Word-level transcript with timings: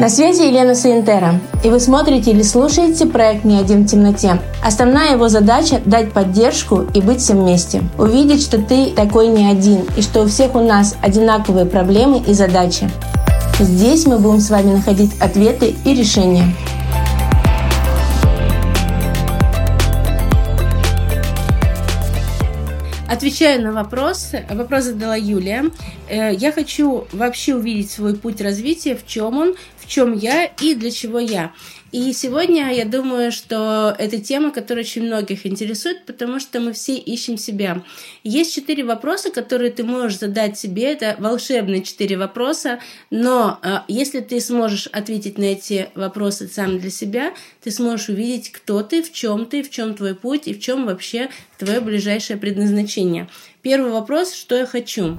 На 0.00 0.08
связи 0.08 0.42
Елена 0.42 0.74
Саентера, 0.74 1.40
и 1.62 1.70
вы 1.70 1.78
смотрите 1.78 2.32
или 2.32 2.42
слушаете 2.42 3.06
проект 3.06 3.44
«Не 3.44 3.58
один 3.60 3.84
в 3.84 3.86
темноте». 3.86 4.40
Основная 4.62 5.12
его 5.12 5.28
задача– 5.28 5.80
дать 5.84 6.12
поддержку 6.12 6.84
и 6.94 7.00
быть 7.00 7.20
всем 7.20 7.42
вместе. 7.42 7.80
Увидеть, 7.96 8.42
что 8.42 8.58
ты 8.58 8.90
такой 8.90 9.28
не 9.28 9.48
один, 9.48 9.86
и 9.96 10.02
что 10.02 10.22
у 10.22 10.26
всех 10.26 10.56
у 10.56 10.60
нас 10.60 10.96
одинаковые 11.00 11.64
проблемы 11.64 12.20
и 12.26 12.32
задачи. 12.34 12.90
Здесь 13.60 14.04
мы 14.06 14.18
будем 14.18 14.40
с 14.40 14.50
вами 14.50 14.72
находить 14.72 15.12
ответы 15.20 15.76
и 15.84 15.94
решения. 15.94 16.52
Отвечаю 23.14 23.62
на 23.62 23.72
вопросы. 23.72 24.44
Вопрос 24.50 24.84
задала 24.84 25.14
Юлия. 25.14 25.70
Э, 26.08 26.34
я 26.34 26.50
хочу 26.50 27.06
вообще 27.12 27.54
увидеть 27.54 27.92
свой 27.92 28.16
путь 28.16 28.40
развития, 28.40 28.96
в 28.96 29.06
чем 29.06 29.38
он, 29.38 29.54
в 29.84 29.88
чем 29.88 30.16
я 30.16 30.44
и 30.44 30.74
для 30.74 30.90
чего 30.90 31.18
я. 31.18 31.52
И 31.92 32.12
сегодня 32.12 32.74
я 32.74 32.86
думаю, 32.86 33.30
что 33.30 33.94
это 33.96 34.18
тема, 34.20 34.50
которая 34.50 34.82
очень 34.82 35.04
многих 35.04 35.46
интересует, 35.46 36.04
потому 36.06 36.40
что 36.40 36.58
мы 36.58 36.72
все 36.72 36.96
ищем 36.96 37.38
себя. 37.38 37.84
Есть 38.24 38.52
четыре 38.52 38.82
вопроса, 38.82 39.30
которые 39.30 39.70
ты 39.70 39.84
можешь 39.84 40.18
задать 40.18 40.58
себе. 40.58 40.92
Это 40.92 41.14
волшебные 41.20 41.84
четыре 41.84 42.16
вопроса, 42.16 42.80
но 43.10 43.60
э, 43.62 43.76
если 43.86 44.18
ты 44.18 44.40
сможешь 44.40 44.88
ответить 44.88 45.38
на 45.38 45.44
эти 45.44 45.88
вопросы 45.94 46.48
сам 46.48 46.80
для 46.80 46.90
себя, 46.90 47.32
ты 47.62 47.70
сможешь 47.70 48.08
увидеть, 48.08 48.50
кто 48.50 48.82
ты, 48.82 49.00
в 49.00 49.12
чем 49.12 49.46
ты, 49.46 49.62
в 49.62 49.70
чем 49.70 49.94
твой 49.94 50.16
путь 50.16 50.48
и 50.48 50.54
в 50.54 50.58
чем 50.58 50.86
вообще 50.86 51.30
твое 51.58 51.78
ближайшее 51.78 52.38
предназначение. 52.38 53.28
Первый 53.62 53.92
вопрос, 53.92 54.34
что 54.34 54.56
я 54.56 54.66
хочу. 54.66 55.16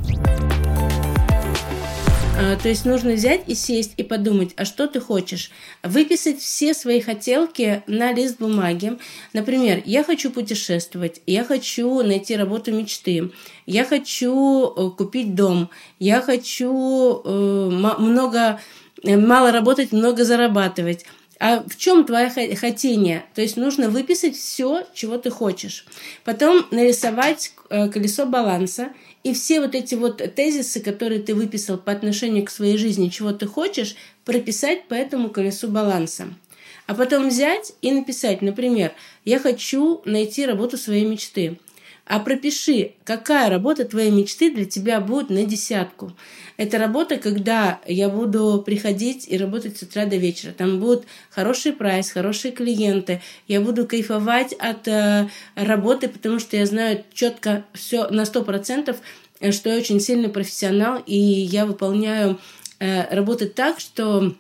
А, 2.38 2.58
то 2.58 2.68
есть 2.68 2.84
нужно 2.84 3.14
взять 3.14 3.44
и 3.48 3.56
сесть 3.56 3.94
и 3.96 4.04
подумать, 4.04 4.52
а 4.58 4.66
что 4.66 4.88
ты 4.88 5.00
хочешь? 5.00 5.52
Выписать 5.84 6.42
все 6.42 6.74
свои 6.74 7.00
хотелки 7.00 7.82
на 7.88 8.12
лист 8.12 8.40
бумаги. 8.40 8.98
Например, 9.32 9.82
я 9.86 10.04
хочу 10.04 10.30
путешествовать, 10.32 11.22
я 11.26 11.46
хочу 11.46 12.04
найти 12.04 12.36
работу 12.36 12.74
мечты, 12.74 13.32
я 13.66 13.86
хочу 13.86 14.68
э, 14.68 14.90
купить 14.98 15.34
дом, 15.34 15.70
я 16.00 16.22
хочу 16.22 17.22
э, 17.24 17.70
много, 18.00 18.60
э, 19.04 19.16
мало 19.16 19.54
работать, 19.54 19.94
много 19.94 20.26
зарабатывать. 20.26 21.06
А 21.40 21.64
в 21.66 21.78
чем 21.78 22.04
твое 22.04 22.30
хотение? 22.56 23.24
То 23.34 23.42
есть 23.42 23.56
нужно 23.56 23.90
выписать 23.90 24.36
все, 24.36 24.86
чего 24.94 25.18
ты 25.18 25.30
хочешь. 25.30 25.86
Потом 26.26 26.66
нарисовать 26.72 27.54
колесо 27.70 28.26
баланса 28.26 28.90
и 29.26 29.34
все 29.34 29.60
вот 29.60 29.74
эти 29.74 29.96
вот 29.96 30.18
тезисы, 30.36 30.80
которые 30.82 31.20
ты 31.20 31.34
выписал 31.34 31.80
по 31.80 31.92
отношению 31.92 32.46
к 32.46 32.52
своей 32.52 32.78
жизни, 32.78 33.10
чего 33.10 33.32
ты 33.32 33.48
хочешь, 33.48 33.96
прописать 34.24 34.88
по 34.88 34.94
этому 34.94 35.30
колесу 35.30 35.68
баланса. 35.68 36.28
А 36.86 36.94
потом 36.94 37.30
взять 37.30 37.74
и 37.82 37.92
написать, 37.92 38.44
например, 38.44 38.92
я 39.26 39.40
хочу 39.40 40.04
найти 40.06 40.46
работу 40.46 40.78
своей 40.78 41.06
мечты 41.06 41.58
а 42.06 42.20
пропиши, 42.20 42.94
какая 43.04 43.50
работа 43.50 43.84
твоей 43.84 44.12
мечты 44.12 44.54
для 44.54 44.66
тебя 44.66 45.02
будет 45.02 45.30
на 45.30 45.44
десятку. 45.44 46.14
Это 46.58 46.78
работа, 46.78 47.18
когда 47.18 47.80
я 47.88 48.10
буду 48.10 48.62
приходить 48.66 49.26
и 49.28 49.38
работать 49.38 49.78
с 49.78 49.82
утра 49.82 50.06
до 50.06 50.16
вечера. 50.16 50.52
Там 50.52 50.80
будут 50.80 51.06
хороший 51.32 51.74
прайс, 51.74 52.12
хорошие 52.12 52.52
клиенты. 52.52 53.22
Я 53.48 53.60
буду 53.60 53.88
кайфовать 53.88 54.54
от 54.54 54.88
э, 54.88 55.28
работы, 55.56 56.08
потому 56.08 56.40
что 56.40 56.56
я 56.56 56.66
знаю 56.68 57.04
четко 57.14 57.66
все 57.74 58.08
на 58.10 58.26
сто 58.26 58.44
процентов, 58.44 58.98
э, 59.40 59.52
что 59.52 59.70
я 59.70 59.78
очень 59.78 60.00
сильный 60.00 60.30
профессионал, 60.30 61.02
и 61.06 61.18
я 61.18 61.66
выполняю 61.66 62.40
э, 62.80 63.14
работы 63.14 63.48
так, 63.48 63.80
что 63.80 64.36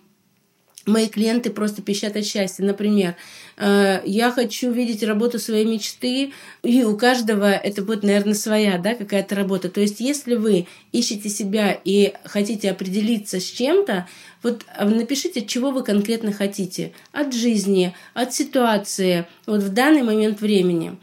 мои 0.85 1.07
клиенты 1.07 1.49
просто 1.49 1.81
пищат 1.81 2.15
от 2.15 2.25
счастья. 2.25 2.63
Например, 2.63 3.15
э, 3.57 4.01
я 4.05 4.31
хочу 4.31 4.71
видеть 4.71 5.03
работу 5.03 5.39
своей 5.39 5.65
мечты, 5.65 6.31
и 6.63 6.83
у 6.83 6.97
каждого 6.97 7.51
это 7.51 7.81
будет, 7.81 8.03
наверное, 8.03 8.33
своя, 8.33 8.77
да, 8.77 8.95
какая-то 8.95 9.35
работа. 9.35 9.69
То 9.69 9.81
есть, 9.81 9.99
если 9.99 10.35
вы 10.35 10.67
ищете 10.91 11.29
себя 11.29 11.77
и 11.83 12.13
хотите 12.23 12.71
определиться 12.71 13.39
с 13.39 13.45
чем-то, 13.45 14.07
вот 14.43 14.65
э, 14.77 14.85
напишите, 14.85 15.45
чего 15.45 15.71
вы 15.71 15.83
конкретно 15.83 16.31
хотите 16.31 16.93
от 17.11 17.33
жизни, 17.33 17.93
от 18.13 18.33
ситуации, 18.33 19.25
вот 19.45 19.63
в 19.63 19.73
данный 19.73 20.03
момент 20.03 20.41
времени. 20.41 20.97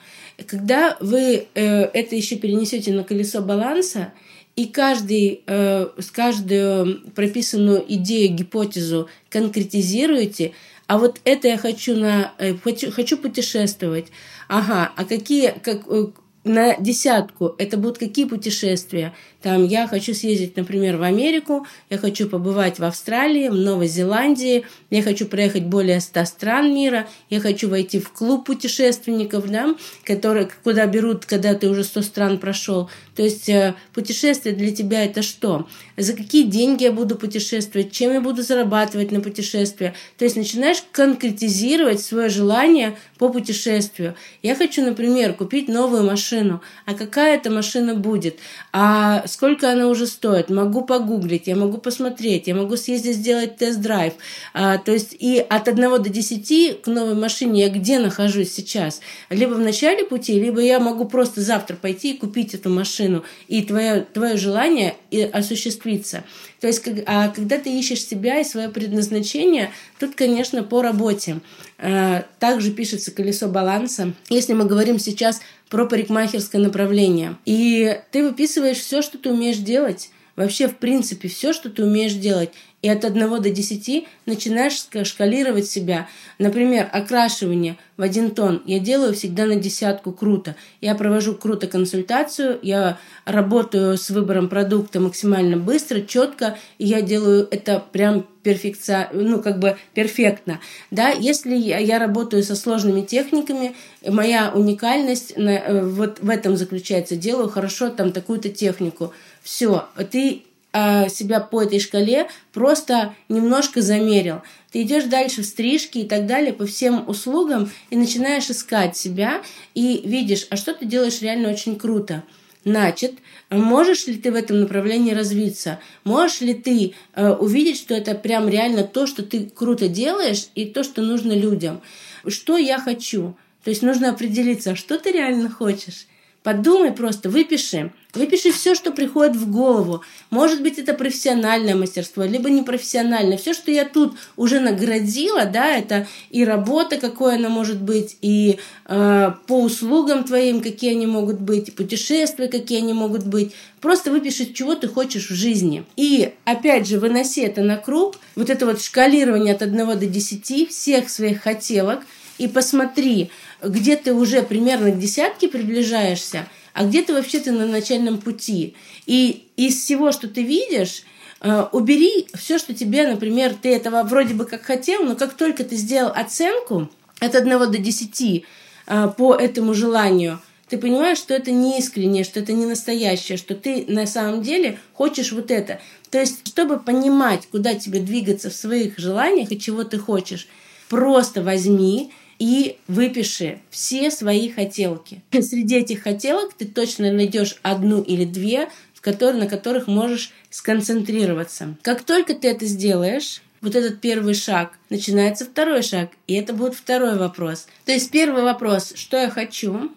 Когда 0.46 0.96
вы 1.00 1.46
э, 1.54 1.82
это 1.84 2.16
еще 2.16 2.36
перенесете 2.36 2.92
на 2.92 3.04
колесо 3.04 3.42
баланса, 3.42 4.12
и 4.54 4.66
каждый, 4.66 5.42
э, 5.46 5.88
с 5.98 6.10
каждую 6.10 7.10
прописанную 7.12 7.84
идею, 7.94 8.34
гипотезу 8.34 9.08
конкретизируете, 9.30 10.52
а 10.86 10.98
вот 10.98 11.20
это 11.24 11.48
я 11.48 11.56
хочу 11.56 11.96
на 11.96 12.34
э, 12.38 12.54
хочу, 12.54 12.90
хочу 12.90 13.16
путешествовать. 13.16 14.06
Ага, 14.48 14.92
а 14.94 15.04
какие 15.04 15.54
как 15.62 15.86
э, 15.88 16.08
на 16.44 16.76
десятку 16.76 17.54
это 17.56 17.78
будут 17.78 17.98
какие 17.98 18.26
путешествия? 18.26 19.14
Там 19.42 19.64
я 19.66 19.88
хочу 19.88 20.14
съездить, 20.14 20.56
например, 20.56 20.96
в 20.96 21.02
Америку, 21.02 21.66
я 21.90 21.98
хочу 21.98 22.28
побывать 22.28 22.78
в 22.78 22.84
Австралии, 22.84 23.48
в 23.48 23.54
Новой 23.54 23.88
Зеландии, 23.88 24.64
я 24.90 25.02
хочу 25.02 25.26
проехать 25.26 25.64
более 25.64 26.00
100 26.00 26.24
стран 26.26 26.72
мира, 26.74 27.08
я 27.28 27.40
хочу 27.40 27.68
войти 27.68 27.98
в 27.98 28.10
клуб 28.12 28.46
путешественников, 28.46 29.50
да, 29.50 29.74
которые, 30.04 30.48
куда 30.62 30.86
берут, 30.86 31.26
когда 31.26 31.54
ты 31.54 31.68
уже 31.68 31.82
100 31.82 32.02
стран 32.02 32.38
прошел. 32.38 32.88
То 33.16 33.22
есть 33.22 33.48
э, 33.48 33.74
путешествие 33.92 34.54
для 34.54 34.74
тебя 34.74 35.04
это 35.04 35.22
что? 35.22 35.66
За 35.96 36.14
какие 36.14 36.44
деньги 36.44 36.84
я 36.84 36.92
буду 36.92 37.16
путешествовать, 37.16 37.92
чем 37.92 38.12
я 38.12 38.20
буду 38.20 38.42
зарабатывать 38.42 39.10
на 39.10 39.20
путешествие? 39.20 39.94
То 40.18 40.24
есть 40.24 40.36
начинаешь 40.36 40.82
конкретизировать 40.92 42.00
свое 42.00 42.28
желание 42.28 42.96
по 43.18 43.28
путешествию. 43.28 44.14
Я 44.42 44.54
хочу, 44.54 44.82
например, 44.84 45.34
купить 45.34 45.68
новую 45.68 46.04
машину. 46.04 46.62
А 46.86 46.94
какая 46.94 47.36
эта 47.36 47.50
машина 47.50 47.94
будет? 47.94 48.38
А 48.72 49.24
сколько 49.32 49.70
она 49.70 49.88
уже 49.88 50.06
стоит, 50.06 50.50
могу 50.50 50.82
погуглить, 50.82 51.46
я 51.46 51.56
могу 51.56 51.78
посмотреть, 51.78 52.46
я 52.46 52.54
могу 52.54 52.76
съездить 52.76 53.16
сделать 53.16 53.56
тест-драйв. 53.56 54.12
А, 54.54 54.78
то 54.78 54.92
есть 54.92 55.16
и 55.18 55.38
от 55.38 55.68
1 55.68 56.02
до 56.02 56.08
10 56.08 56.82
к 56.82 56.86
новой 56.86 57.14
машине 57.14 57.62
я 57.62 57.68
где 57.70 57.98
нахожусь 57.98 58.52
сейчас? 58.52 59.00
Либо 59.30 59.54
в 59.54 59.60
начале 59.60 60.04
пути, 60.04 60.38
либо 60.38 60.60
я 60.60 60.78
могу 60.80 61.06
просто 61.06 61.40
завтра 61.40 61.76
пойти 61.76 62.12
и 62.12 62.18
купить 62.18 62.54
эту 62.54 62.70
машину, 62.70 63.24
и 63.48 63.62
твое, 63.62 64.06
твое 64.12 64.36
желание 64.36 64.96
и 65.10 65.22
осуществится. 65.22 66.24
То 66.62 66.68
есть, 66.68 66.80
а 67.06 67.28
когда 67.30 67.58
ты 67.58 67.76
ищешь 67.76 68.06
себя 68.06 68.38
и 68.38 68.44
свое 68.44 68.68
предназначение, 68.68 69.72
тут, 69.98 70.14
конечно, 70.14 70.62
по 70.62 70.80
работе. 70.80 71.40
А, 71.76 72.24
также 72.38 72.70
пишется 72.70 73.10
колесо 73.10 73.48
баланса. 73.48 74.14
Если 74.28 74.52
мы 74.52 74.64
говорим 74.64 75.00
сейчас 75.00 75.40
про 75.68 75.86
парикмахерское 75.86 76.62
направление. 76.62 77.36
И 77.46 77.98
ты 78.12 78.22
выписываешь 78.22 78.76
все, 78.76 79.02
что 79.02 79.18
ты 79.18 79.30
умеешь 79.30 79.56
делать. 79.56 80.10
Вообще, 80.36 80.68
в 80.68 80.76
принципе, 80.76 81.26
все, 81.26 81.52
что 81.52 81.68
ты 81.68 81.82
умеешь 81.82 82.14
делать 82.14 82.50
и 82.82 82.88
от 82.88 83.04
1 83.04 83.42
до 83.42 83.50
10 83.50 84.06
начинаешь 84.26 84.86
шкалировать 85.06 85.66
себя. 85.66 86.08
Например, 86.38 86.88
окрашивание 86.92 87.78
в 87.96 88.02
один 88.02 88.32
тон 88.32 88.62
я 88.66 88.80
делаю 88.80 89.14
всегда 89.14 89.46
на 89.46 89.54
десятку 89.54 90.12
круто. 90.12 90.56
Я 90.80 90.96
провожу 90.96 91.34
круто 91.34 91.68
консультацию, 91.68 92.58
я 92.62 92.98
работаю 93.24 93.96
с 93.96 94.10
выбором 94.10 94.48
продукта 94.48 94.98
максимально 94.98 95.56
быстро, 95.56 96.00
четко, 96.00 96.58
и 96.78 96.86
я 96.86 97.02
делаю 97.02 97.46
это 97.50 97.82
прям 97.92 98.26
перфекция, 98.42 99.08
ну, 99.12 99.40
как 99.40 99.60
бы 99.60 99.76
перфектно. 99.94 100.58
Да, 100.90 101.10
если 101.10 101.54
я, 101.54 101.78
я 101.78 102.00
работаю 102.00 102.42
со 102.42 102.56
сложными 102.56 103.02
техниками, 103.02 103.76
моя 104.04 104.50
уникальность 104.52 105.34
э, 105.36 105.84
вот 105.84 106.18
в 106.20 106.28
этом 106.28 106.56
заключается. 106.56 107.14
Делаю 107.14 107.48
хорошо 107.48 107.90
там 107.90 108.10
такую-то 108.10 108.48
технику. 108.48 109.12
Все, 109.42 109.86
ты 110.10 110.42
себя 110.72 111.40
по 111.40 111.62
этой 111.62 111.80
шкале 111.80 112.28
просто 112.52 113.14
немножко 113.28 113.82
замерил. 113.82 114.42
Ты 114.70 114.82
идешь 114.82 115.04
дальше 115.04 115.42
в 115.42 115.46
стрижки 115.46 115.98
и 115.98 116.08
так 116.08 116.26
далее 116.26 116.52
по 116.52 116.64
всем 116.64 117.08
услугам 117.08 117.70
и 117.90 117.96
начинаешь 117.96 118.48
искать 118.48 118.96
себя 118.96 119.42
и 119.74 120.02
видишь, 120.04 120.46
а 120.48 120.56
что 120.56 120.72
ты 120.72 120.86
делаешь 120.86 121.20
реально 121.20 121.50
очень 121.50 121.76
круто. 121.76 122.22
Значит, 122.64 123.14
можешь 123.50 124.06
ли 124.06 124.14
ты 124.14 124.30
в 124.30 124.36
этом 124.36 124.60
направлении 124.60 125.12
развиться? 125.12 125.80
Можешь 126.04 126.40
ли 126.40 126.54
ты 126.54 126.94
э, 127.14 127.30
увидеть, 127.30 127.76
что 127.76 127.92
это 127.92 128.14
прям 128.14 128.48
реально 128.48 128.84
то, 128.84 129.06
что 129.06 129.24
ты 129.24 129.50
круто 129.50 129.88
делаешь 129.88 130.46
и 130.54 130.64
то, 130.66 130.84
что 130.84 131.02
нужно 131.02 131.32
людям? 131.32 131.82
Что 132.26 132.56
я 132.56 132.78
хочу? 132.78 133.36
То 133.64 133.70
есть 133.70 133.82
нужно 133.82 134.10
определиться, 134.10 134.70
а 134.70 134.76
что 134.76 134.98
ты 134.98 135.10
реально 135.10 135.50
хочешь 135.50 136.06
Подумай 136.42 136.92
просто, 136.92 137.30
выпиши. 137.30 137.92
Выпиши 138.14 138.52
все, 138.52 138.74
что 138.74 138.92
приходит 138.92 139.36
в 139.36 139.50
голову. 139.50 140.02
Может 140.28 140.62
быть, 140.62 140.78
это 140.78 140.92
профессиональное 140.92 141.74
мастерство, 141.74 142.24
либо 142.24 142.50
непрофессиональное. 142.50 143.38
Все, 143.38 143.54
что 143.54 143.70
я 143.70 143.86
тут 143.86 144.14
уже 144.36 144.60
наградила, 144.60 145.46
да, 145.46 145.78
это 145.78 146.06
и 146.28 146.44
работа, 146.44 146.98
какой 146.98 147.36
она 147.36 147.48
может 147.48 147.80
быть, 147.80 148.18
и 148.20 148.58
э, 148.84 149.32
по 149.46 149.62
услугам 149.62 150.24
твоим, 150.24 150.60
какие 150.60 150.90
они 150.90 151.06
могут 151.06 151.40
быть, 151.40 151.68
и 151.68 151.72
путешествия, 151.72 152.48
какие 152.48 152.78
они 152.78 152.92
могут 152.92 153.24
быть. 153.24 153.54
Просто 153.80 154.10
выпиши, 154.10 154.52
чего 154.52 154.74
ты 154.74 154.88
хочешь 154.88 155.30
в 155.30 155.34
жизни. 155.34 155.84
И, 155.96 156.34
опять 156.44 156.86
же, 156.86 156.98
выноси 156.98 157.40
это 157.40 157.62
на 157.62 157.78
круг, 157.78 158.16
вот 158.36 158.50
это 158.50 158.66
вот 158.66 158.82
шкалирование 158.82 159.54
от 159.54 159.62
1 159.62 159.98
до 159.98 160.06
10 160.06 160.68
всех 160.68 161.08
своих 161.08 161.42
хотелок, 161.42 162.00
и 162.36 162.46
посмотри, 162.46 163.30
где 163.62 163.96
ты 163.96 164.12
уже 164.12 164.42
примерно 164.42 164.90
к 164.90 164.98
десятке 164.98 165.48
приближаешься, 165.48 166.46
а 166.72 166.84
где 166.84 167.02
ты 167.02 167.12
вообще 167.12 167.40
ты 167.40 167.52
на 167.52 167.66
начальном 167.66 168.18
пути. 168.18 168.74
И 169.06 169.48
из 169.56 169.76
всего, 169.76 170.12
что 170.12 170.28
ты 170.28 170.42
видишь, 170.42 171.02
э, 171.40 171.66
убери 171.72 172.28
все, 172.34 172.58
что 172.58 172.74
тебе, 172.74 173.06
например, 173.06 173.54
ты 173.60 173.74
этого 173.74 174.02
вроде 174.02 174.34
бы 174.34 174.44
как 174.44 174.62
хотел, 174.62 175.04
но 175.04 175.16
как 175.16 175.34
только 175.34 175.64
ты 175.64 175.76
сделал 175.76 176.12
оценку 176.14 176.90
от 177.20 177.34
1 177.34 177.70
до 177.70 177.78
10 177.78 178.44
э, 178.86 179.08
по 179.16 179.34
этому 179.34 179.74
желанию, 179.74 180.40
ты 180.72 180.78
понимаешь, 180.78 181.18
что 181.18 181.34
это 181.34 181.50
не 181.50 181.78
искреннее, 181.78 182.24
что 182.24 182.40
это 182.40 182.54
не 182.54 182.64
настоящее, 182.64 183.36
что 183.36 183.54
ты 183.54 183.84
на 183.88 184.06
самом 184.06 184.40
деле 184.40 184.78
хочешь 184.94 185.32
вот 185.32 185.50
это. 185.50 185.80
То 186.10 186.18
есть, 186.18 186.48
чтобы 186.48 186.80
понимать, 186.80 187.46
куда 187.50 187.74
тебе 187.74 188.00
двигаться 188.00 188.48
в 188.48 188.54
своих 188.54 188.98
желаниях 188.98 189.52
и 189.52 189.60
чего 189.60 189.84
ты 189.84 189.98
хочешь, 189.98 190.48
просто 190.88 191.42
возьми 191.42 192.12
и 192.42 192.76
выпиши 192.88 193.60
все 193.70 194.10
свои 194.10 194.50
хотелки. 194.50 195.22
Среди 195.30 195.76
этих 195.76 196.02
хотелок 196.02 196.52
ты 196.54 196.64
точно 196.64 197.12
найдешь 197.12 197.60
одну 197.62 198.02
или 198.02 198.24
две, 198.24 198.68
на 199.04 199.46
которых 199.46 199.86
можешь 199.86 200.32
сконцентрироваться. 200.50 201.76
Как 201.82 202.02
только 202.02 202.34
ты 202.34 202.48
это 202.48 202.66
сделаешь, 202.66 203.42
вот 203.60 203.76
этот 203.76 204.00
первый 204.00 204.34
шаг, 204.34 204.76
начинается 204.90 205.44
второй 205.44 205.82
шаг, 205.82 206.10
и 206.26 206.34
это 206.34 206.52
будет 206.52 206.74
второй 206.74 207.16
вопрос. 207.16 207.68
То 207.84 207.92
есть 207.92 208.10
первый 208.10 208.42
вопрос, 208.42 208.92
что 208.96 209.18
я 209.18 209.30
хочу, 209.30 209.92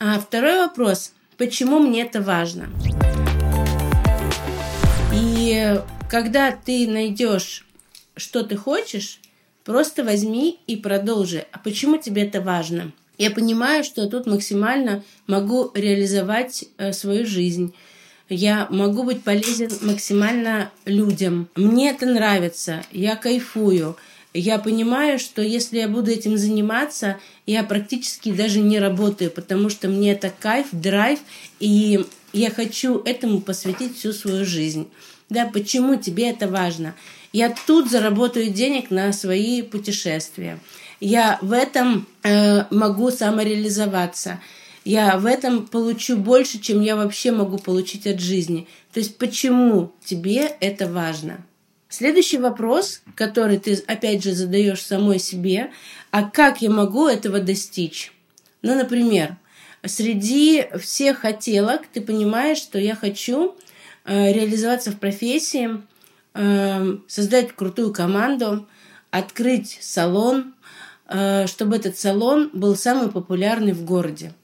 а 0.00 0.18
второй 0.18 0.58
вопрос, 0.58 1.12
почему 1.36 1.78
мне 1.78 2.02
это 2.02 2.20
важно. 2.20 2.70
И 5.14 5.80
когда 6.10 6.50
ты 6.50 6.88
найдешь, 6.88 7.64
что 8.16 8.42
ты 8.42 8.56
хочешь, 8.56 9.20
Просто 9.68 10.02
возьми 10.02 10.58
и 10.66 10.76
продолжи. 10.76 11.44
А 11.52 11.58
почему 11.58 11.98
тебе 11.98 12.22
это 12.22 12.40
важно? 12.40 12.90
Я 13.18 13.30
понимаю, 13.30 13.84
что 13.84 14.08
тут 14.08 14.26
максимально 14.26 15.04
могу 15.26 15.70
реализовать 15.74 16.64
э, 16.78 16.94
свою 16.94 17.26
жизнь. 17.26 17.74
Я 18.30 18.66
могу 18.70 19.02
быть 19.02 19.22
полезен 19.22 19.68
максимально 19.82 20.70
людям. 20.86 21.50
Мне 21.54 21.90
это 21.90 22.06
нравится. 22.06 22.82
Я 22.92 23.14
кайфую. 23.14 23.98
Я 24.32 24.58
понимаю, 24.58 25.18
что 25.18 25.42
если 25.42 25.80
я 25.80 25.88
буду 25.88 26.12
этим 26.12 26.38
заниматься, 26.38 27.18
я 27.44 27.62
практически 27.62 28.32
даже 28.32 28.60
не 28.60 28.78
работаю, 28.78 29.30
потому 29.30 29.68
что 29.68 29.88
мне 29.88 30.12
это 30.12 30.32
кайф, 30.40 30.68
драйв, 30.72 31.18
и 31.60 32.06
я 32.32 32.50
хочу 32.50 33.02
этому 33.04 33.42
посвятить 33.42 33.98
всю 33.98 34.14
свою 34.14 34.46
жизнь. 34.46 34.88
Да, 35.28 35.44
почему 35.44 35.96
тебе 35.96 36.30
это 36.30 36.48
важно? 36.48 36.94
Я 37.38 37.54
тут 37.68 37.88
заработаю 37.88 38.50
денег 38.50 38.90
на 38.90 39.12
свои 39.12 39.62
путешествия. 39.62 40.58
Я 40.98 41.38
в 41.40 41.52
этом 41.52 42.08
э, 42.24 42.64
могу 42.74 43.12
самореализоваться. 43.12 44.40
Я 44.84 45.16
в 45.18 45.24
этом 45.24 45.68
получу 45.68 46.16
больше, 46.16 46.58
чем 46.58 46.80
я 46.80 46.96
вообще 46.96 47.30
могу 47.30 47.58
получить 47.58 48.08
от 48.08 48.18
жизни. 48.18 48.66
То 48.92 48.98
есть 48.98 49.18
почему 49.18 49.92
тебе 50.04 50.50
это 50.58 50.88
важно? 50.88 51.46
Следующий 51.88 52.38
вопрос, 52.38 53.02
который 53.14 53.60
ты 53.60 53.74
опять 53.86 54.24
же 54.24 54.32
задаешь 54.32 54.82
самой 54.82 55.20
себе, 55.20 55.70
а 56.10 56.24
как 56.24 56.60
я 56.60 56.70
могу 56.70 57.06
этого 57.06 57.38
достичь? 57.38 58.12
Ну, 58.62 58.74
например, 58.74 59.36
среди 59.86 60.66
всех 60.80 61.18
хотелок 61.18 61.82
ты 61.92 62.00
понимаешь, 62.00 62.58
что 62.58 62.80
я 62.80 62.96
хочу 62.96 63.54
э, 64.04 64.32
реализоваться 64.32 64.90
в 64.90 64.98
профессии, 64.98 65.80
создать 66.34 67.52
крутую 67.56 67.92
команду, 67.92 68.66
открыть 69.10 69.78
салон, 69.80 70.54
э, 71.08 71.46
чтобы 71.46 71.76
этот 71.76 71.98
салон 71.98 72.50
был 72.52 72.76
самый 72.76 73.10
популярный 73.10 73.72
в 73.72 73.84
городе. 73.84 74.34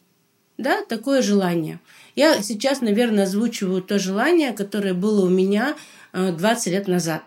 Да, 0.57 0.85
такое 0.85 1.23
желание. 1.23 1.81
Я 2.15 2.41
сейчас, 2.43 2.81
наверное, 2.81 3.25
озвучиваю 3.25 3.83
то 3.83 3.99
желание, 3.99 4.53
которое 4.53 4.95
было 4.95 5.25
у 5.25 5.29
меня 5.29 5.77
20 6.13 6.67
э, 6.67 6.71
лет 6.71 6.89
назад. 6.89 7.23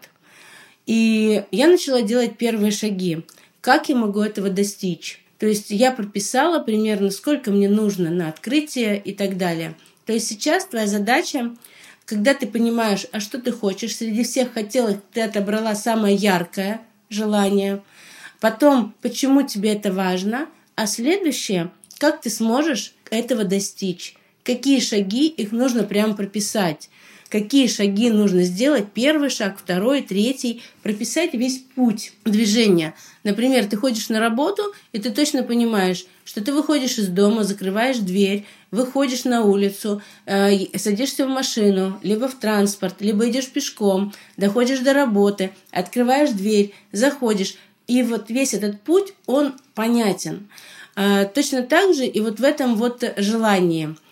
И 0.85 1.43
я 1.51 1.67
начала 1.67 2.01
делать 2.01 2.37
первые 2.37 2.71
шаги. 2.71 3.25
Как 3.59 3.89
я 3.89 3.95
могу 3.95 4.21
этого 4.21 4.49
достичь? 4.49 5.21
То 5.39 5.45
есть 5.45 5.69
я 5.69 5.91
прописала 5.91 6.59
примерно, 6.63 7.11
сколько 7.11 7.51
мне 7.51 7.69
нужно 7.69 8.09
на 8.09 8.29
открытие 8.29 8.97
и 8.97 9.13
так 9.13 9.37
далее. 9.37 9.75
То 10.05 10.13
есть 10.13 10.27
сейчас 10.27 10.65
твоя 10.65 10.87
задача 10.87 11.53
когда 12.07 12.33
ты 12.33 12.47
понимаешь, 12.47 13.05
а 13.11 13.19
что 13.19 13.37
ты 13.37 13.51
хочешь, 13.51 13.97
среди 13.97 14.23
всех 14.23 14.53
хотелок 14.53 15.03
ты 15.11 15.21
отобрала 15.21 15.75
самое 15.75 16.15
яркое 16.15 16.81
желание, 17.09 17.83
потом, 18.39 18.95
почему 19.01 19.41
тебе 19.45 19.73
это 19.73 19.91
важно, 19.91 20.47
а 20.75 20.87
следующее, 20.87 21.69
как 21.99 22.21
ты 22.21 22.29
сможешь 22.29 22.93
этого 23.11 23.43
достичь, 23.43 24.15
какие 24.43 24.79
шаги 24.79 25.27
их 25.27 25.51
нужно 25.51 25.83
прямо 25.83 26.15
прописать 26.15 26.89
какие 27.27 27.67
шаги 27.67 28.09
нужно 28.09 28.43
сделать, 28.43 28.91
первый 28.93 29.29
шаг, 29.29 29.57
второй, 29.57 30.01
третий, 30.01 30.61
прописать 30.83 31.33
весь 31.33 31.59
путь 31.75 32.13
движения. 32.25 32.93
Например, 33.23 33.65
ты 33.65 33.77
ходишь 33.77 34.09
на 34.09 34.19
работу, 34.19 34.63
и 34.93 34.99
ты 34.99 35.09
точно 35.11 35.43
понимаешь, 35.43 36.05
что 36.25 36.43
ты 36.43 36.53
выходишь 36.53 36.97
из 36.97 37.07
дома, 37.07 37.43
закрываешь 37.43 37.97
дверь, 37.97 38.45
выходишь 38.71 39.23
на 39.23 39.43
улицу, 39.43 40.01
э, 40.25 40.77
садишься 40.77 41.25
в 41.25 41.29
машину, 41.29 41.99
либо 42.03 42.27
в 42.27 42.35
транспорт, 42.35 42.95
либо 42.99 43.29
идешь 43.29 43.49
пешком, 43.49 44.13
доходишь 44.37 44.79
до 44.79 44.93
работы, 44.93 45.51
открываешь 45.71 46.31
дверь, 46.31 46.73
заходишь. 46.91 47.55
И 47.87 48.03
вот 48.03 48.29
весь 48.29 48.53
этот 48.53 48.81
путь, 48.81 49.13
он 49.25 49.53
понятен. 49.73 50.47
Э, 50.95 51.25
точно 51.25 51.63
так 51.63 51.93
же 51.93 52.05
и 52.05 52.19
вот 52.21 52.39
в 52.39 52.43
этом 52.43 52.75
вот 52.75 53.03
желании– 53.17 53.95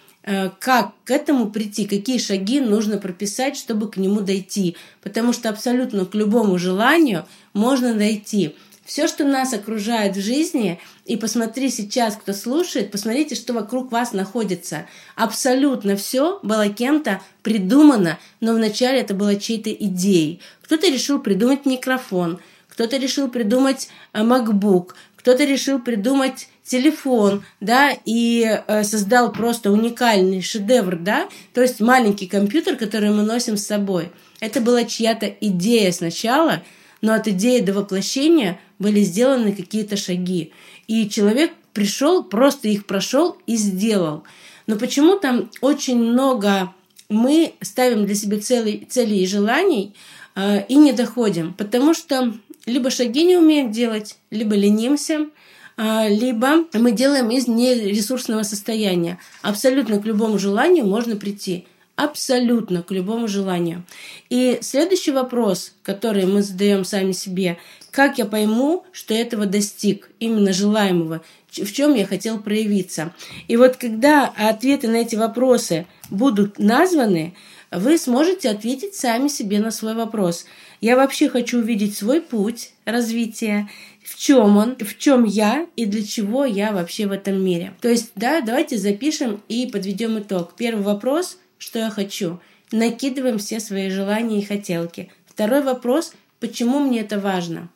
как 0.59 0.93
к 1.03 1.11
этому 1.11 1.51
прийти, 1.51 1.85
какие 1.85 2.17
шаги 2.17 2.59
нужно 2.59 2.97
прописать, 2.97 3.55
чтобы 3.55 3.89
к 3.89 3.97
нему 3.97 4.21
дойти. 4.21 4.75
Потому 5.01 5.33
что 5.33 5.49
абсолютно 5.49 6.05
к 6.05 6.15
любому 6.15 6.57
желанию 6.57 7.25
можно 7.53 7.93
дойти. 7.93 8.55
Все, 8.85 9.07
что 9.07 9.23
нас 9.23 9.51
окружает 9.51 10.15
в 10.15 10.21
жизни, 10.21 10.79
и 11.05 11.17
посмотри 11.17 11.71
сейчас, 11.71 12.15
кто 12.15 12.33
слушает, 12.33 12.91
посмотрите, 12.91 13.33
что 13.33 13.53
вокруг 13.53 13.91
вас 13.91 14.13
находится. 14.13 14.85
Абсолютно 15.15 15.95
все 15.95 16.39
было 16.43 16.69
кем-то 16.69 17.19
придумано, 17.41 18.19
но 18.41 18.53
вначале 18.53 18.99
это 18.99 19.15
было 19.15 19.37
чьей-то 19.37 19.71
идеей. 19.71 20.39
Кто-то 20.61 20.87
решил 20.87 21.17
придумать 21.17 21.65
микрофон, 21.65 22.39
кто-то 22.67 22.97
решил 22.97 23.27
придумать 23.27 23.89
э, 24.13 24.21
MacBook, 24.21 24.89
кто-то 25.15 25.45
решил 25.45 25.79
придумать 25.79 26.47
телефон, 26.65 27.43
да, 27.61 27.95
и 28.05 28.59
э, 28.67 28.83
создал 28.83 29.31
просто 29.31 29.71
уникальный 29.71 30.41
шедевр, 30.41 30.97
да, 30.97 31.29
то 31.53 31.61
есть 31.61 31.79
маленький 31.79 32.27
компьютер, 32.27 32.75
который 32.75 33.11
мы 33.11 33.21
носим 33.21 33.55
с 33.55 33.65
собой. 33.65 34.11
Это 34.39 34.61
была 34.61 34.83
чья-то 34.83 35.27
идея 35.27 35.91
сначала, 35.91 36.63
но 37.01 37.13
от 37.13 37.27
идеи 37.27 37.59
до 37.59 37.73
воплощения 37.73 38.59
были 38.79 39.01
сделаны 39.01 39.53
какие-то 39.53 39.95
шаги. 39.95 40.51
И 40.87 41.07
человек 41.07 41.51
пришел, 41.71 42.23
просто 42.23 42.67
их 42.67 42.85
прошел 42.85 43.37
и 43.45 43.55
сделал. 43.57 44.23
Но 44.65 44.75
почему 44.77 45.19
там 45.19 45.51
очень 45.61 45.97
много 45.97 46.73
мы 47.09 47.53
ставим 47.61 48.07
для 48.07 48.15
себя 48.15 48.39
цели, 48.39 48.87
цели 48.89 49.15
и 49.15 49.27
желаний 49.27 49.93
э, 50.35 50.65
и 50.67 50.75
не 50.75 50.93
доходим? 50.93 51.53
Потому 51.53 51.93
что 51.93 52.33
либо 52.65 52.89
шаги 52.89 53.23
не 53.23 53.37
умеем 53.37 53.71
делать, 53.71 54.17
либо 54.31 54.55
ленимся– 54.55 55.27
либо 55.77 56.65
мы 56.73 56.91
делаем 56.91 57.29
из 57.31 57.47
нересурсного 57.47 58.43
состояния. 58.43 59.19
Абсолютно 59.41 59.99
к 59.99 60.05
любому 60.05 60.39
желанию 60.39 60.85
можно 60.85 61.15
прийти. 61.15 61.67
Абсолютно 61.95 62.83
к 62.83 62.91
любому 62.91 63.27
желанию. 63.27 63.83
И 64.29 64.57
следующий 64.61 65.11
вопрос, 65.11 65.71
который 65.81 66.25
мы 66.25 66.43
задаем 66.43 66.83
сами 66.83 67.13
себе, 67.13 67.57
как 67.91 68.17
я 68.17 68.25
пойму, 68.25 68.83
что 68.91 69.13
этого 69.13 69.45
достиг, 69.45 70.09
именно 70.19 70.51
желаемого, 70.51 71.21
в 71.49 71.71
чем 71.71 71.93
я 71.93 72.05
хотел 72.05 72.39
проявиться. 72.39 73.13
И 73.47 73.55
вот 73.55 73.77
когда 73.77 74.25
ответы 74.35 74.89
на 74.89 74.97
эти 74.97 75.15
вопросы 75.15 75.85
будут 76.09 76.59
названы, 76.59 77.33
вы 77.71 77.97
сможете 77.97 78.49
ответить 78.49 78.95
сами 78.95 79.29
себе 79.29 79.59
на 79.59 79.71
свой 79.71 79.93
вопрос. 79.93 80.45
Я 80.85 80.95
вообще 80.95 81.29
хочу 81.29 81.57
увидеть 81.57 81.97
свой 81.97 82.21
путь 82.21 82.69
развития, 82.85 83.67
в 84.03 84.15
чем 84.19 84.55
он, 84.55 84.75
в 84.75 84.99
чем 84.99 85.23
я 85.23 85.65
и 85.75 85.87
для 85.87 86.05
чего 86.05 86.45
я 86.45 86.71
вообще 86.73 87.07
в 87.07 87.11
этом 87.11 87.43
мире. 87.43 87.73
То 87.81 87.89
есть, 87.89 88.11
да, 88.13 88.39
давайте 88.39 88.77
запишем 88.77 89.41
и 89.47 89.65
подведем 89.65 90.19
итог. 90.19 90.53
Первый 90.55 90.83
вопрос, 90.83 91.39
что 91.57 91.79
я 91.79 91.89
хочу. 91.89 92.39
Накидываем 92.71 93.39
все 93.39 93.59
свои 93.59 93.89
желания 93.89 94.37
и 94.37 94.45
хотелки. 94.45 95.11
Второй 95.25 95.63
вопрос, 95.63 96.13
почему 96.39 96.77
мне 96.77 96.99
это 96.99 97.19
важно? 97.19 97.69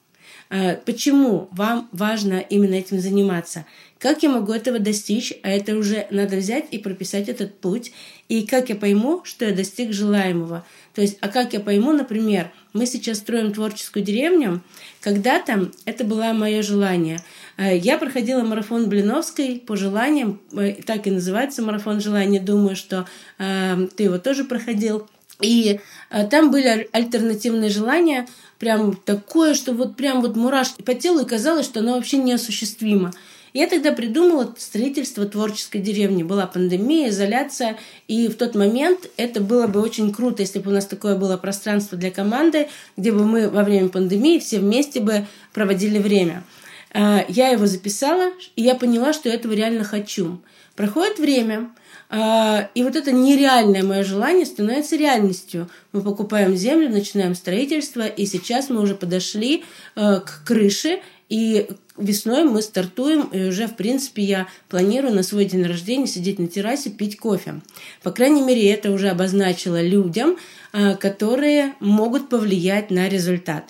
А, 0.51 0.75
почему 0.75 1.47
вам 1.51 1.89
важно 1.91 2.35
именно 2.35 2.75
этим 2.75 2.99
заниматься? 2.99 3.65
Как 3.99 4.23
я 4.23 4.29
могу 4.29 4.53
этого 4.53 4.79
достичь? 4.79 5.33
А 5.43 5.49
это 5.49 5.75
уже 5.75 6.07
надо 6.09 6.37
взять 6.37 6.67
и 6.71 6.77
прописать 6.77 7.27
этот 7.27 7.59
путь. 7.59 7.91
И 8.29 8.47
как 8.47 8.69
я 8.69 8.75
пойму, 8.75 9.21
что 9.25 9.43
я 9.43 9.53
достиг 9.53 9.91
желаемого? 9.91 10.65
То 10.95 11.01
есть, 11.01 11.17
а 11.19 11.27
как 11.27 11.51
я 11.51 11.59
пойму, 11.59 11.91
например, 11.91 12.49
мы 12.71 12.85
сейчас 12.85 13.17
строим 13.17 13.51
творческую 13.51 14.03
деревню, 14.05 14.61
когда-то 15.01 15.69
это 15.83 16.05
было 16.05 16.31
мое 16.33 16.61
желание. 16.61 17.21
Э, 17.57 17.77
я 17.77 17.97
проходила 17.97 18.41
марафон 18.41 18.87
Блиновской 18.87 19.61
по 19.65 19.75
желаниям, 19.75 20.39
э, 20.53 20.75
так 20.85 21.05
и 21.05 21.11
называется 21.11 21.61
марафон 21.61 21.99
желаний, 21.99 22.39
думаю, 22.39 22.77
что 22.77 23.05
э, 23.37 23.87
ты 23.97 24.03
его 24.03 24.17
тоже 24.17 24.45
проходил. 24.45 25.07
И 25.41 25.79
э, 26.09 26.27
там 26.27 26.51
были 26.51 26.89
альтернативные 26.91 27.69
желания, 27.69 28.27
прям 28.59 28.95
такое, 28.95 29.53
что 29.53 29.73
вот 29.73 29.95
прям 29.95 30.21
вот 30.21 30.35
мурашки 30.35 30.81
по 30.81 30.93
телу, 30.93 31.21
и 31.21 31.27
казалось, 31.27 31.65
что 31.65 31.79
оно 31.79 31.95
вообще 31.95 32.17
неосуществимо. 32.17 33.11
Я 33.53 33.67
тогда 33.67 33.91
придумала 33.91 34.53
строительство 34.57 35.25
творческой 35.25 35.79
деревни. 35.79 36.23
Была 36.23 36.45
пандемия, 36.45 37.09
изоляция, 37.09 37.77
и 38.07 38.27
в 38.27 38.35
тот 38.35 38.55
момент 38.55 39.09
это 39.17 39.41
было 39.41 39.67
бы 39.67 39.81
очень 39.81 40.13
круто, 40.13 40.41
если 40.41 40.59
бы 40.59 40.71
у 40.71 40.73
нас 40.73 40.85
такое 40.85 41.15
было 41.15 41.37
пространство 41.37 41.97
для 41.97 42.11
команды, 42.11 42.67
где 42.95 43.11
бы 43.11 43.25
мы 43.25 43.49
во 43.49 43.63
время 43.63 43.89
пандемии 43.89 44.39
все 44.39 44.59
вместе 44.59 44.99
бы 44.99 45.25
проводили 45.53 45.99
время. 45.99 46.43
А, 46.91 47.25
я 47.27 47.49
его 47.49 47.65
записала, 47.65 48.31
и 48.55 48.61
я 48.61 48.75
поняла, 48.75 49.13
что 49.13 49.29
я 49.29 49.35
этого 49.35 49.53
реально 49.53 49.83
хочу. 49.83 50.39
Проходит 50.75 51.19
время, 51.19 51.69
а, 52.09 52.69
и 52.73 52.83
вот 52.83 52.95
это 52.95 53.11
нереальное 53.11 53.83
мое 53.83 54.03
желание 54.03 54.45
становится 54.45 54.95
реальностью. 54.95 55.69
Мы 55.91 56.01
покупаем 56.01 56.55
землю, 56.55 56.89
начинаем 56.89 57.35
строительство, 57.35 58.07
и 58.07 58.25
сейчас 58.25 58.69
мы 58.69 58.81
уже 58.81 58.95
подошли 58.95 59.63
э, 59.95 60.19
к 60.25 60.43
крыше, 60.45 61.01
и 61.29 61.69
весной 61.97 62.43
мы 62.43 62.61
стартуем, 62.61 63.21
и 63.31 63.45
уже, 63.45 63.67
в 63.67 63.75
принципе, 63.75 64.23
я 64.23 64.47
планирую 64.67 65.13
на 65.13 65.23
свой 65.23 65.45
день 65.45 65.63
рождения 65.63 66.07
сидеть 66.07 66.39
на 66.39 66.47
террасе, 66.47 66.89
пить 66.89 67.17
кофе. 67.17 67.61
По 68.01 68.11
крайней 68.11 68.41
мере, 68.41 68.69
это 68.71 68.91
уже 68.91 69.09
обозначила 69.09 69.81
людям, 69.81 70.37
а, 70.73 70.95
которые 70.95 71.75
могут 71.79 72.29
повлиять 72.29 72.89
на 72.89 73.07
результат. 73.07 73.65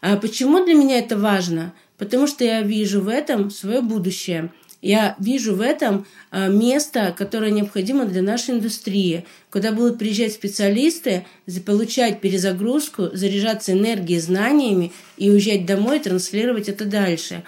А 0.00 0.16
почему 0.16 0.64
для 0.64 0.74
меня 0.74 0.98
это 0.98 1.16
важно? 1.16 1.72
Потому 1.96 2.26
что 2.26 2.44
я 2.44 2.62
вижу 2.62 3.00
в 3.00 3.08
этом 3.08 3.50
свое 3.50 3.80
будущее– 3.80 4.52
я 4.80 5.16
вижу 5.18 5.54
в 5.54 5.60
этом 5.60 6.06
а, 6.30 6.48
место, 6.48 7.14
которое 7.16 7.50
необходимо 7.50 8.04
для 8.04 8.22
нашей 8.22 8.54
индустрии, 8.54 9.24
куда 9.50 9.72
будут 9.72 9.98
приезжать 9.98 10.32
специалисты, 10.32 11.26
получать 11.66 12.20
перезагрузку, 12.20 13.10
заряжаться 13.12 13.72
энергией, 13.72 14.20
знаниями 14.20 14.92
и 15.16 15.30
уезжать 15.30 15.66
домой, 15.66 15.98
транслировать 15.98 16.68
это 16.68 16.84
дальше. 16.84 17.42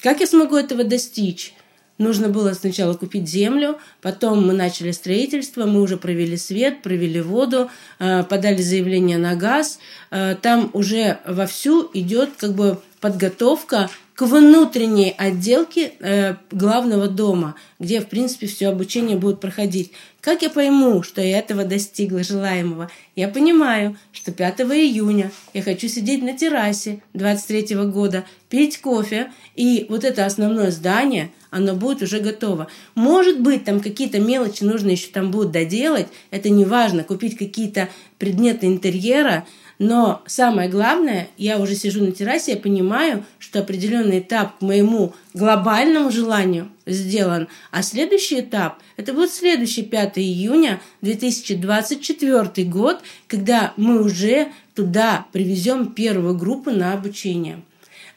Как 0.00 0.20
я 0.20 0.26
смогу 0.26 0.56
этого 0.56 0.84
достичь? 0.84 1.54
Нужно 1.98 2.28
было 2.28 2.52
сначала 2.52 2.92
купить 2.92 3.26
землю, 3.26 3.78
потом 4.02 4.46
мы 4.46 4.52
начали 4.52 4.90
строительство, 4.90 5.64
мы 5.64 5.80
уже 5.80 5.96
провели 5.96 6.36
свет, 6.36 6.82
провели 6.82 7.22
воду, 7.22 7.70
а, 7.98 8.22
подали 8.22 8.60
заявление 8.60 9.16
на 9.16 9.34
газ. 9.34 9.78
А, 10.10 10.34
там 10.34 10.70
уже 10.74 11.18
вовсю 11.26 11.90
идет 11.94 12.30
как 12.36 12.54
бы 12.54 12.78
подготовка 13.00 13.88
к 14.16 14.22
внутренней 14.22 15.14
отделке 15.16 15.92
э, 16.00 16.36
главного 16.50 17.06
дома, 17.06 17.54
где, 17.78 18.00
в 18.00 18.08
принципе, 18.08 18.46
все 18.46 18.68
обучение 18.68 19.18
будет 19.18 19.40
проходить. 19.40 19.92
Как 20.26 20.42
я 20.42 20.50
пойму, 20.50 21.04
что 21.04 21.22
я 21.22 21.38
этого 21.38 21.62
достигла 21.62 22.24
желаемого? 22.24 22.90
Я 23.14 23.28
понимаю, 23.28 23.96
что 24.10 24.32
5 24.32 24.62
июня 24.62 25.30
я 25.54 25.62
хочу 25.62 25.86
сидеть 25.86 26.20
на 26.20 26.36
террасе 26.36 27.00
23 27.14 27.76
года, 27.84 28.24
пить 28.48 28.80
кофе, 28.80 29.30
и 29.54 29.86
вот 29.88 30.02
это 30.02 30.26
основное 30.26 30.72
здание, 30.72 31.30
оно 31.50 31.76
будет 31.76 32.02
уже 32.02 32.18
готово. 32.18 32.66
Может 32.96 33.40
быть, 33.40 33.64
там 33.64 33.78
какие-то 33.78 34.18
мелочи 34.18 34.64
нужно 34.64 34.90
еще 34.90 35.06
там 35.12 35.30
будут 35.30 35.52
доделать, 35.52 36.08
это 36.32 36.48
не 36.48 36.64
важно, 36.64 37.04
купить 37.04 37.38
какие-то 37.38 37.88
предметы 38.18 38.66
интерьера, 38.66 39.46
но 39.78 40.22
самое 40.26 40.68
главное, 40.68 41.28
я 41.36 41.58
уже 41.58 41.74
сижу 41.74 42.02
на 42.02 42.10
террасе, 42.10 42.52
я 42.52 42.58
понимаю, 42.58 43.24
что 43.38 43.60
определенный 43.60 44.20
этап 44.20 44.58
к 44.58 44.62
моему 44.62 45.14
глобальному 45.36 46.10
желанию 46.10 46.68
сделан. 46.86 47.48
А 47.70 47.82
следующий 47.82 48.40
этап, 48.40 48.78
это 48.96 49.12
будет 49.12 49.32
следующий 49.32 49.82
5 49.82 50.18
июня 50.18 50.80
2024 51.02 52.68
год, 52.68 53.00
когда 53.28 53.74
мы 53.76 54.02
уже 54.02 54.48
туда 54.74 55.26
привезем 55.32 55.92
первую 55.92 56.36
группу 56.36 56.70
на 56.70 56.94
обучение. 56.94 57.60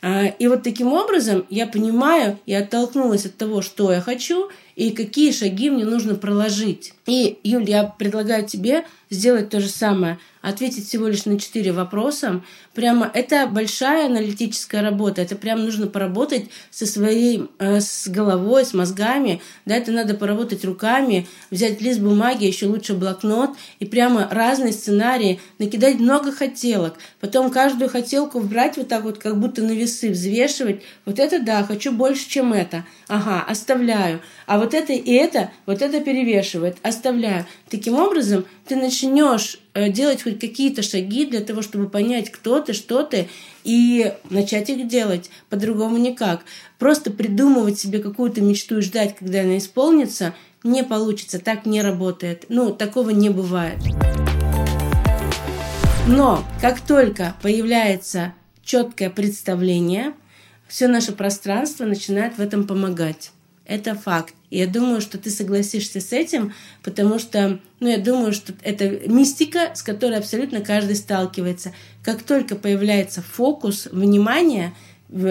А, 0.02 0.28
и 0.28 0.48
вот 0.48 0.64
таким 0.64 0.94
образом 0.94 1.46
я 1.50 1.68
понимаю, 1.68 2.40
я 2.46 2.60
оттолкнулась 2.60 3.26
от 3.26 3.36
того, 3.36 3.62
что 3.62 3.92
я 3.92 4.00
хочу 4.00 4.50
и 4.78 4.92
какие 4.92 5.34
шаги 5.34 5.70
мне 5.70 5.84
нужно 5.84 6.16
проложить. 6.16 6.94
И, 7.06 7.38
Юль, 7.44 7.70
я 7.70 7.84
предлагаю 7.84 8.46
тебе 8.46 8.86
сделать 9.10 9.50
то 9.50 9.60
же 9.60 9.70
самое 9.70 10.20
ответить 10.42 10.88
всего 10.88 11.08
лишь 11.08 11.26
на 11.26 11.40
четыре 11.40 11.72
вопроса. 11.72 12.42
Прямо 12.74 13.10
это 13.14 13.48
большая 13.48 14.06
аналитическая 14.06 14.82
работа. 14.82 15.22
Это 15.22 15.36
прям 15.36 15.66
нужно 15.66 15.88
поработать 15.88 16.46
со 16.72 16.86
своей, 16.86 17.50
э, 17.60 17.82
с 17.82 18.08
головой, 18.08 18.66
с 18.66 18.74
мозгами. 18.74 19.42
Да, 19.66 19.76
это 19.76 19.92
надо 19.92 20.14
поработать 20.14 20.64
руками, 20.64 21.28
взять 21.52 21.82
лист 21.82 22.00
бумаги, 22.00 22.46
еще 22.46 22.68
лучше 22.68 22.94
блокнот 22.94 23.52
и 23.80 23.86
прямо 23.86 24.28
разные 24.32 24.72
сценарии, 24.72 25.42
накидать 25.58 26.00
много 26.00 26.32
хотелок. 26.32 26.96
Потом 27.20 27.52
каждую 27.52 27.90
хотелку 27.90 28.40
брать 28.40 28.78
вот 28.78 28.88
так 28.88 29.04
вот, 29.04 29.18
как 29.18 29.40
будто 29.40 29.62
на 29.62 29.72
весы, 29.72 30.10
взвешивать. 30.12 30.82
Вот 31.06 31.20
это 31.20 31.42
да, 31.42 31.64
хочу 31.64 31.92
больше, 31.92 32.30
чем 32.30 32.54
это. 32.54 32.86
Ага, 33.08 33.44
оставляю. 33.46 34.22
А 34.46 34.58
вот 34.58 34.74
это 34.74 34.94
и 34.94 35.12
это, 35.12 35.52
вот 35.66 35.82
это 35.82 36.00
перевешивает, 36.00 36.78
оставляю. 36.82 37.46
Таким 37.70 37.96
образом, 37.96 38.46
ты 38.70 38.76
начнешь 39.02 39.60
э, 39.74 39.90
делать 39.90 40.24
хоть 40.24 40.40
какие-то 40.40 40.82
шаги 40.82 41.26
для 41.26 41.42
того, 41.42 41.62
чтобы 41.62 41.90
понять, 41.90 42.32
кто 42.32 42.60
ты, 42.60 42.74
что 42.74 43.04
ты, 43.04 43.30
и 43.64 44.14
начать 44.30 44.70
их 44.70 44.88
делать. 44.88 45.30
По-другому 45.50 45.98
никак. 45.98 46.42
Просто 46.78 47.12
придумывать 47.12 47.80
себе 47.80 48.00
какую-то 48.00 48.42
мечту 48.42 48.80
и 48.80 48.82
ждать, 48.82 49.16
когда 49.18 49.42
она 49.42 49.58
исполнится, 49.58 50.34
не 50.64 50.84
получится, 50.84 51.40
так 51.40 51.66
не 51.66 51.82
работает. 51.82 52.46
Ну, 52.50 52.72
такого 52.72 53.12
не 53.12 53.30
бывает. 53.30 53.78
Но 56.08 56.44
как 56.60 56.82
только 56.82 57.36
появляется 57.42 58.34
четкое 58.64 59.10
представление, 59.10 60.14
все 60.68 60.88
наше 60.88 61.14
пространство 61.14 61.86
начинает 61.86 62.38
в 62.38 62.42
этом 62.42 62.68
помогать. 62.68 63.32
Это 63.70 63.94
факт. 63.94 64.34
И 64.50 64.58
я 64.58 64.66
думаю, 64.66 65.00
что 65.00 65.20
ты 65.20 65.30
согласишься 65.30 66.02
с 66.02 66.12
этим, 66.12 66.54
потому 66.82 67.20
что, 67.20 67.60
ну, 67.80 67.88
я 67.88 68.00
думаю, 68.00 68.34
что 68.34 68.52
это 68.64 69.08
мистика, 69.08 69.76
с 69.76 69.84
которой 69.84 70.18
абсолютно 70.18 70.62
каждый 70.62 70.96
сталкивается. 70.96 71.72
Как 72.04 72.24
только 72.24 72.56
появляется 72.56 73.22
фокус 73.22 73.88
внимания, 73.92 74.74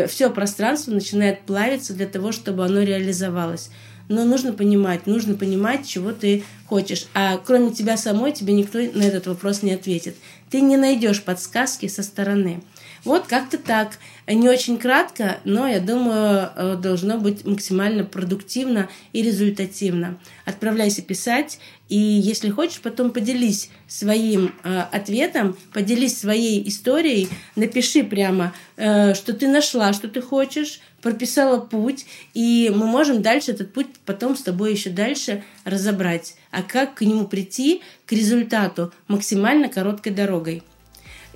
все 0.06 0.30
пространство 0.30 0.92
начинает 0.92 1.40
плавиться 1.40 1.94
для 1.94 2.06
того, 2.06 2.30
чтобы 2.30 2.64
оно 2.64 2.82
реализовалось. 2.82 3.70
Но 4.08 4.24
нужно 4.24 4.52
понимать, 4.52 5.08
нужно 5.08 5.34
понимать, 5.34 5.84
чего 5.84 6.12
ты 6.12 6.44
хочешь. 6.66 7.06
А 7.14 7.38
кроме 7.38 7.74
тебя 7.74 7.96
самой, 7.96 8.30
тебе 8.30 8.52
никто 8.52 8.78
на 8.78 9.02
этот 9.02 9.26
вопрос 9.26 9.64
не 9.64 9.72
ответит. 9.72 10.14
Ты 10.48 10.60
не 10.60 10.76
найдешь 10.76 11.24
подсказки 11.24 11.88
со 11.88 12.04
стороны. 12.04 12.62
Вот 13.04 13.26
как-то 13.26 13.58
так. 13.58 13.98
Не 14.26 14.48
очень 14.48 14.76
кратко, 14.76 15.38
но 15.44 15.66
я 15.66 15.80
думаю, 15.80 16.50
э, 16.54 16.76
должно 16.76 17.18
быть 17.18 17.46
максимально 17.46 18.04
продуктивно 18.04 18.88
и 19.12 19.22
результативно. 19.22 20.18
Отправляйся 20.44 21.00
писать, 21.02 21.58
и 21.88 21.96
если 21.96 22.50
хочешь, 22.50 22.80
потом 22.80 23.10
поделись 23.10 23.70
своим 23.86 24.54
э, 24.62 24.80
ответом, 24.92 25.56
поделись 25.72 26.18
своей 26.18 26.68
историей, 26.68 27.28
напиши 27.56 28.04
прямо, 28.04 28.52
э, 28.76 29.14
что 29.14 29.32
ты 29.32 29.48
нашла, 29.48 29.94
что 29.94 30.08
ты 30.08 30.20
хочешь, 30.20 30.80
прописала 31.00 31.58
путь, 31.58 32.04
и 32.34 32.70
мы 32.74 32.86
можем 32.86 33.22
дальше 33.22 33.52
этот 33.52 33.72
путь 33.72 33.86
потом 34.04 34.36
с 34.36 34.42
тобой 34.42 34.72
еще 34.72 34.90
дальше 34.90 35.42
разобрать. 35.64 36.34
А 36.50 36.62
как 36.62 36.96
к 36.96 37.02
нему 37.02 37.26
прийти, 37.26 37.80
к 38.04 38.12
результату, 38.12 38.92
максимально 39.06 39.68
короткой 39.68 40.12
дорогой. 40.12 40.62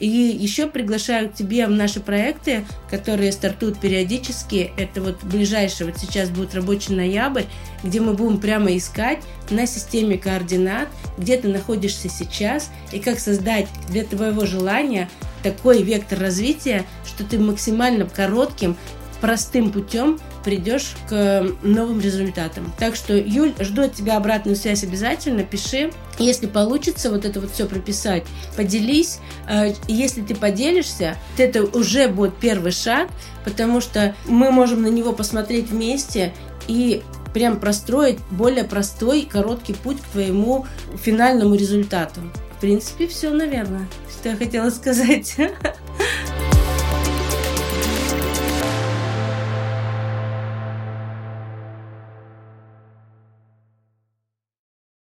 И 0.03 0.09
еще 0.09 0.67
приглашаю 0.67 1.31
к 1.31 1.35
тебе 1.35 1.65
в 1.69 1.71
наши 1.71 2.01
проекты, 2.01 2.65
которые 2.91 3.31
стартуют 3.31 3.79
периодически. 3.79 4.73
Это 4.77 5.01
вот 5.01 5.23
ближайший, 5.23 5.87
вот 5.87 5.97
сейчас 5.97 6.29
будет 6.29 6.57
рабочий 6.57 6.93
ноябрь, 6.93 7.45
где 7.85 8.01
мы 8.01 8.15
будем 8.15 8.41
прямо 8.41 8.77
искать 8.77 9.21
на 9.51 9.65
системе 9.65 10.19
координат, 10.19 10.89
где 11.19 11.37
ты 11.37 11.47
находишься 11.47 12.09
сейчас 12.09 12.69
и 12.91 12.99
как 12.99 13.21
создать 13.21 13.69
для 13.91 14.03
твоего 14.03 14.45
желания 14.45 15.09
такой 15.45 15.85
вектор 15.85 16.19
развития, 16.19 16.85
что 17.07 17.23
ты 17.23 17.39
максимально 17.39 18.05
коротким, 18.07 18.77
простым 19.23 19.71
путем 19.71 20.19
придешь 20.45 20.95
к 21.09 21.47
новым 21.63 22.01
результатам. 22.01 22.73
Так 22.77 22.97
что, 22.97 23.17
Юль, 23.17 23.55
жду 23.61 23.83
от 23.83 23.95
тебя 23.95 24.17
обратную 24.17 24.57
связь 24.57 24.83
обязательно, 24.83 25.45
пиши. 25.45 25.93
Если 26.19 26.49
получится 26.49 27.09
вот 27.09 27.25
это 27.25 27.41
вот 27.41 27.53
все 27.53 27.67
прописать, 27.67 28.25
поделись. 28.57 29.21
Э, 29.49 29.73
если 29.87 30.23
ты 30.23 30.35
поделишься, 30.35 31.17
это 31.39 31.63
уже 31.63 32.09
будет 32.09 32.37
первый 32.37 32.73
шаг, 32.73 33.09
потому 33.45 33.81
что 33.81 34.15
мы 34.27 34.51
можем 34.51 34.83
на 34.83 34.89
него 34.89 35.13
посмотреть 35.13 35.71
вместе 35.71 36.35
и 36.67 37.03
прям 37.33 37.61
простроить 37.61 38.19
более 38.33 38.65
простой, 38.65 39.23
короткий 39.23 39.75
путь 39.75 40.01
к 40.01 40.07
твоему 40.09 40.67
финальному 41.01 41.55
результату. 41.55 42.21
В 42.57 42.61
принципе, 42.61 43.07
все, 43.07 43.31
наверное, 43.31 43.89
что 44.11 44.31
я 44.31 44.37
хотела 44.37 44.71
сказать. 44.71 45.37